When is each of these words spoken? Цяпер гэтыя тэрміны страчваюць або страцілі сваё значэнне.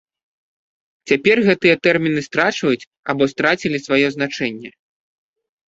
Цяпер 1.11 1.41
гэтыя 1.47 1.75
тэрміны 1.89 2.21
страчваюць 2.29 2.87
або 3.15 3.23
страцілі 3.35 3.85
сваё 3.87 4.03
значэнне. 4.19 4.69